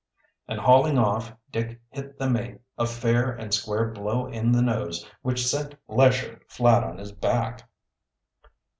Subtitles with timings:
[0.47, 5.05] And hauling off, Dick hit the mate a fair and square blow in the nose
[5.21, 7.69] which sent Lesher flat on his back.